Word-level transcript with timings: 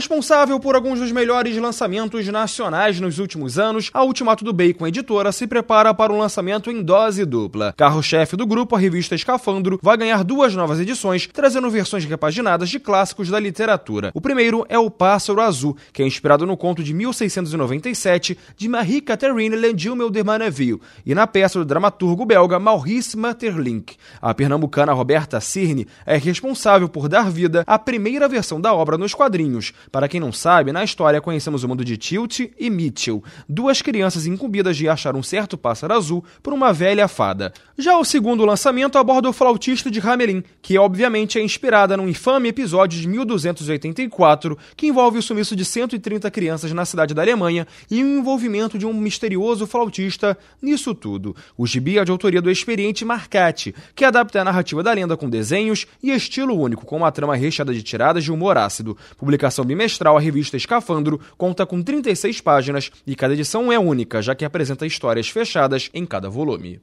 Responsável 0.00 0.58
por 0.58 0.74
alguns 0.74 0.98
dos 0.98 1.12
melhores 1.12 1.54
lançamentos 1.58 2.26
nacionais 2.28 2.98
nos 2.98 3.18
últimos 3.18 3.58
anos, 3.58 3.90
a 3.92 4.02
Ultimato 4.02 4.42
do 4.42 4.50
Bacon 4.50 4.86
Editora 4.86 5.30
se 5.30 5.46
prepara 5.46 5.92
para 5.92 6.10
um 6.10 6.16
lançamento 6.16 6.70
em 6.70 6.82
dose 6.82 7.26
dupla. 7.26 7.74
Carro-chefe 7.76 8.34
do 8.34 8.46
grupo, 8.46 8.74
a 8.74 8.78
revista 8.78 9.14
Escafandro, 9.14 9.78
vai 9.82 9.98
ganhar 9.98 10.24
duas 10.24 10.54
novas 10.54 10.80
edições, 10.80 11.28
trazendo 11.30 11.68
versões 11.68 12.06
repaginadas 12.06 12.70
de 12.70 12.80
clássicos 12.80 13.28
da 13.28 13.38
literatura. 13.38 14.10
O 14.14 14.22
primeiro 14.22 14.64
é 14.70 14.78
O 14.78 14.90
Pássaro 14.90 15.42
Azul, 15.42 15.76
que 15.92 16.02
é 16.02 16.06
inspirado 16.06 16.46
no 16.46 16.56
conto 16.56 16.82
de 16.82 16.94
1697 16.94 18.38
de 18.56 18.68
Marie 18.70 19.02
Catherine 19.02 19.54
Landilmel 19.54 20.08
de 20.08 20.24
Maneville 20.24 20.80
e 21.04 21.14
na 21.14 21.26
peça 21.26 21.58
do 21.58 21.64
dramaturgo 21.66 22.24
belga 22.24 22.58
Maurice 22.58 23.18
Maeterlinck. 23.18 23.96
A 24.22 24.32
pernambucana 24.32 24.94
Roberta 24.94 25.38
Cirne 25.42 25.86
é 26.06 26.16
responsável 26.16 26.88
por 26.88 27.06
dar 27.06 27.30
vida 27.30 27.64
à 27.66 27.78
primeira 27.78 28.26
versão 28.26 28.58
da 28.58 28.72
obra 28.72 28.96
nos 28.96 29.12
quadrinhos, 29.12 29.74
para 29.90 30.08
quem 30.08 30.20
não 30.20 30.32
sabe, 30.32 30.72
na 30.72 30.84
história 30.84 31.20
conhecemos 31.20 31.64
o 31.64 31.68
mundo 31.68 31.84
de 31.84 31.96
Tilt 31.96 32.40
e 32.58 32.70
Mitchell, 32.70 33.22
duas 33.48 33.82
crianças 33.82 34.26
incumbidas 34.26 34.76
de 34.76 34.88
achar 34.88 35.16
um 35.16 35.22
certo 35.22 35.58
pássaro 35.58 35.94
azul 35.94 36.24
por 36.42 36.52
uma 36.52 36.72
velha 36.72 37.08
fada. 37.08 37.52
Já 37.76 37.96
o 37.98 38.04
segundo 38.04 38.44
lançamento 38.44 38.98
aborda 38.98 39.28
o 39.28 39.32
flautista 39.32 39.90
de 39.90 40.00
Hamelin, 40.00 40.44
que 40.62 40.78
obviamente 40.78 41.38
é 41.38 41.42
inspirada 41.42 41.96
num 41.96 42.08
infame 42.08 42.48
episódio 42.48 43.00
de 43.00 43.08
1284 43.08 44.56
que 44.76 44.86
envolve 44.86 45.18
o 45.18 45.22
sumiço 45.22 45.56
de 45.56 45.64
130 45.64 46.30
crianças 46.30 46.72
na 46.72 46.84
cidade 46.84 47.14
da 47.14 47.22
Alemanha 47.22 47.66
e 47.90 48.02
o 48.02 48.18
envolvimento 48.18 48.78
de 48.78 48.86
um 48.86 48.92
misterioso 48.92 49.66
flautista 49.66 50.38
nisso 50.62 50.94
tudo. 50.94 51.34
O 51.56 51.66
gibi 51.66 51.98
é 51.98 52.04
de 52.04 52.10
autoria 52.10 52.40
do 52.40 52.50
experiente 52.50 53.04
Marcati, 53.04 53.74
que 53.94 54.04
adapta 54.04 54.40
a 54.40 54.44
narrativa 54.44 54.82
da 54.82 54.92
lenda 54.92 55.16
com 55.16 55.28
desenhos 55.28 55.86
e 56.02 56.10
estilo 56.10 56.54
único, 56.54 56.86
com 56.86 56.96
uma 56.96 57.10
trama 57.10 57.34
recheada 57.34 57.74
de 57.74 57.82
tiradas 57.82 58.22
de 58.22 58.30
humor 58.30 58.56
ácido. 58.56 58.96
Publicação 59.16 59.64
bimestral, 59.80 60.16
a 60.16 60.20
revista 60.20 60.56
Escafandro 60.56 61.18
conta 61.38 61.64
com 61.64 61.82
36 61.82 62.40
páginas 62.42 62.90
e 63.06 63.16
cada 63.16 63.32
edição 63.32 63.72
é 63.72 63.78
única, 63.78 64.20
já 64.20 64.34
que 64.34 64.44
apresenta 64.44 64.86
histórias 64.86 65.28
fechadas 65.28 65.88
em 65.94 66.04
cada 66.04 66.28
volume. 66.28 66.80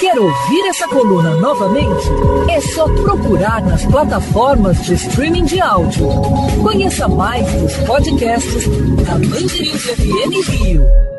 Quer 0.00 0.18
ouvir 0.18 0.66
essa 0.68 0.88
coluna 0.88 1.36
novamente? 1.36 2.06
É 2.50 2.60
só 2.60 2.84
procurar 3.02 3.62
nas 3.62 3.84
plataformas 3.86 4.84
de 4.84 4.94
streaming 4.94 5.44
de 5.44 5.60
áudio. 5.60 6.08
Conheça 6.62 7.08
mais 7.08 7.50
dos 7.54 7.76
podcasts 7.78 8.66
da 9.04 9.12
Mandirinhos 9.12 9.82
FM 9.82 10.48
Rio. 10.48 11.15